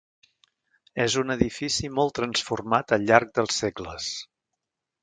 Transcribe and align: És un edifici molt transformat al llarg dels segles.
És 1.05 1.17
un 1.23 1.35
edifici 1.35 1.91
molt 1.99 2.17
transformat 2.21 2.99
al 2.99 3.07
llarg 3.13 3.39
dels 3.41 3.63
segles. 3.67 4.11